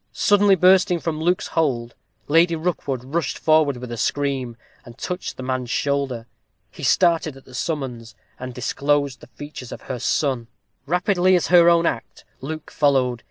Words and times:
Suddenly 0.13 0.55
bursting 0.55 0.99
from 0.99 1.21
Luke's 1.21 1.49
hold, 1.49 1.93
Lady 2.27 2.55
Rookwood 2.55 3.03
rushed 3.13 3.37
forward 3.37 3.77
with 3.77 3.91
a 3.91 3.97
scream, 3.97 4.57
and 4.83 4.97
touched 4.97 5.37
the 5.37 5.43
man's 5.43 5.69
shoulder. 5.69 6.25
He 6.71 6.81
started 6.81 7.37
at 7.37 7.45
the 7.45 7.53
summons, 7.53 8.15
and 8.39 8.51
disclosed 8.51 9.19
the 9.21 9.27
features 9.27 9.71
of 9.71 9.81
her 9.81 9.99
son! 9.99 10.47
Rapidly 10.87 11.35
as 11.35 11.49
her 11.49 11.69
own 11.69 11.85
act, 11.85 12.25
Luke 12.41 12.71
followed. 12.71 13.19